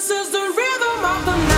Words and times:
This 0.00 0.08
is 0.08 0.30
the 0.30 0.38
rhythm 0.38 1.04
of 1.04 1.24
the 1.26 1.36
night. 1.36 1.49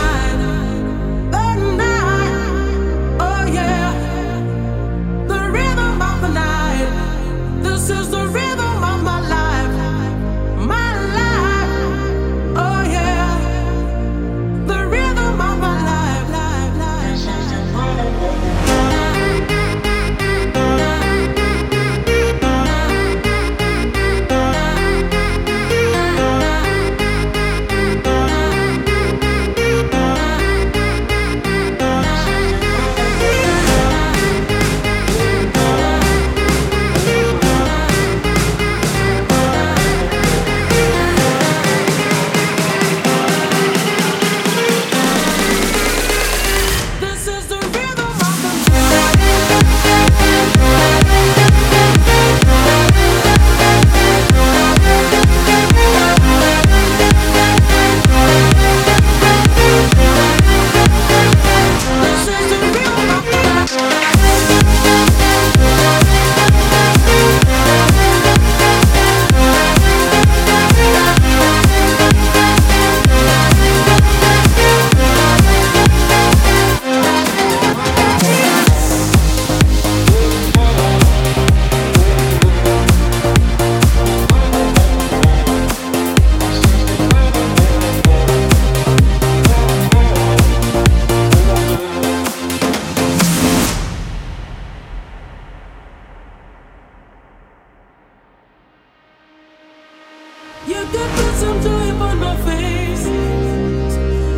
You 100.64 100.76
could 100.92 101.10
put 101.16 101.34
some 101.34 101.60
joy 101.60 101.90
upon 101.90 102.18
my 102.18 102.36
face. 102.44 103.06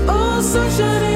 Oh, 0.08 0.40
sunshine. 0.40 1.13